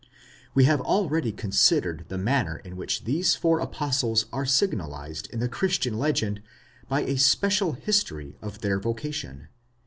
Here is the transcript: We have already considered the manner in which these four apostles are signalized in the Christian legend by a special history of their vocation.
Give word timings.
We 0.55 0.63
have 0.63 0.81
already 0.81 1.31
considered 1.31 2.05
the 2.07 2.17
manner 2.17 2.57
in 2.57 2.75
which 2.75 3.03
these 3.03 3.35
four 3.35 3.59
apostles 3.59 4.25
are 4.33 4.47
signalized 4.47 5.29
in 5.29 5.39
the 5.39 5.47
Christian 5.47 5.95
legend 5.99 6.41
by 6.89 7.01
a 7.01 7.17
special 7.19 7.73
history 7.73 8.35
of 8.41 8.61
their 8.61 8.79
vocation. 8.79 9.49